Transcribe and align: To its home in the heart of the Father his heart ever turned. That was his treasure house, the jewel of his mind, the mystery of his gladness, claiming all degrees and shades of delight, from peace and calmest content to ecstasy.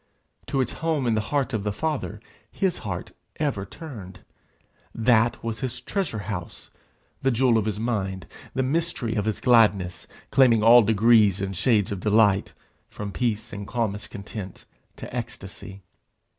To 0.47 0.61
its 0.61 0.71
home 0.81 1.05
in 1.05 1.13
the 1.13 1.21
heart 1.29 1.53
of 1.53 1.61
the 1.61 1.71
Father 1.71 2.19
his 2.51 2.79
heart 2.79 3.11
ever 3.35 3.67
turned. 3.67 4.21
That 4.95 5.43
was 5.43 5.59
his 5.59 5.79
treasure 5.79 6.17
house, 6.25 6.71
the 7.21 7.29
jewel 7.29 7.55
of 7.55 7.65
his 7.65 7.79
mind, 7.79 8.25
the 8.55 8.63
mystery 8.63 9.13
of 9.13 9.25
his 9.25 9.39
gladness, 9.39 10.07
claiming 10.31 10.63
all 10.63 10.81
degrees 10.81 11.39
and 11.39 11.55
shades 11.55 11.91
of 11.91 11.99
delight, 11.99 12.53
from 12.89 13.11
peace 13.11 13.53
and 13.53 13.67
calmest 13.67 14.09
content 14.09 14.65
to 14.95 15.15
ecstasy. 15.15 15.83